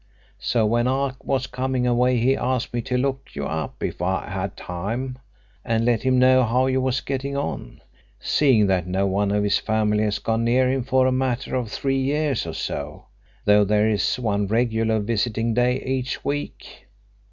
So 0.39 0.65
when 0.65 0.87
I 0.87 1.11
was 1.23 1.45
coming 1.45 1.85
away 1.85 2.17
he 2.17 2.35
asked 2.35 2.73
me 2.73 2.81
to 2.81 2.97
look 2.97 3.27
you 3.33 3.45
up 3.45 3.83
if 3.83 4.01
I 4.01 4.27
had 4.31 4.57
time, 4.57 5.19
and 5.63 5.85
let 5.85 6.01
him 6.01 6.17
know 6.17 6.43
how 6.43 6.65
you 6.65 6.81
was 6.81 7.01
getting 7.01 7.37
on, 7.37 7.81
seeing 8.19 8.65
that 8.65 8.87
none 8.87 9.31
of 9.31 9.43
his 9.43 9.59
family 9.59 10.03
has 10.03 10.17
gone 10.17 10.43
near 10.43 10.67
him 10.71 10.81
for 10.83 11.05
a 11.05 11.11
matter 11.11 11.53
of 11.55 11.69
three 11.69 11.99
years 12.01 12.47
or 12.47 12.53
so, 12.53 13.05
though 13.45 13.63
there 13.63 13.87
is 13.87 14.17
one 14.17 14.47
regular 14.47 14.97
visiting 14.99 15.53
day 15.53 15.79
each 15.83 16.25
week." 16.25 16.87